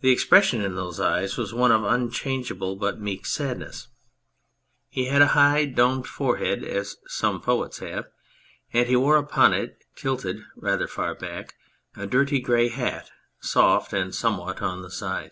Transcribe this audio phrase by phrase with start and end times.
[0.00, 3.86] The expression in those eyes was one of unchange able but meek sadness.
[4.88, 8.04] He had a high domed fore 112 The Abstracted Man head, as some poets have,
[8.72, 11.54] and he wore upon it, tilted rather far back,
[11.94, 15.30] a dirty grey hat, soft and somewhat on one side.